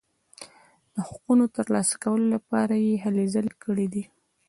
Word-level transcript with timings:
د 0.93 0.95
حقونو 1.09 1.45
ترلاسه 1.57 1.95
کولو 2.03 2.25
لپاره 2.35 2.73
یې 2.85 2.95
هلې 3.03 3.25
ځلې 3.33 3.53
کړي 3.63 3.87
دي. 3.93 4.03